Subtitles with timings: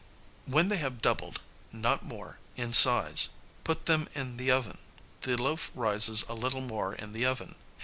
[0.47, 1.41] When they have doubled
[1.71, 3.29] (not more) in size,
[3.63, 4.79] put them in the oven.
[5.21, 7.53] The loaf rises a little more in the oven.